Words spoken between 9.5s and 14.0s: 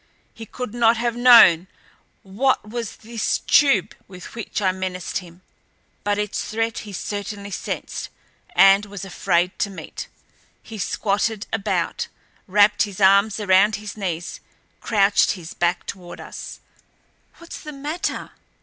to meet. He squattered about, wrapped his arms around his